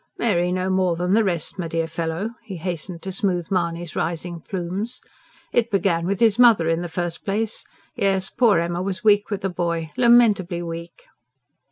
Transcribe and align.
"Mary 0.17 0.51
no 0.51 0.67
more 0.67 0.95
than 0.95 1.13
the 1.13 1.23
rest, 1.23 1.59
my 1.59 1.67
dear 1.67 1.85
fellow," 1.85 2.31
he 2.43 2.57
hastened 2.57 3.03
to 3.03 3.11
smooth 3.11 3.51
Mahony's 3.51 3.95
rising 3.95 4.39
plumes. 4.41 4.99
"It 5.53 5.69
began 5.69 6.07
with 6.07 6.19
his 6.19 6.39
mother 6.39 6.67
in 6.67 6.81
the 6.81 6.89
first 6.89 7.23
place. 7.23 7.65
Yes, 7.93 8.27
poor 8.27 8.57
Emma 8.57 8.81
was 8.81 9.03
weak 9.03 9.29
with 9.29 9.41
the 9.41 9.49
boy 9.51 9.91
lamentably 9.97 10.63
weak!" 10.63 11.03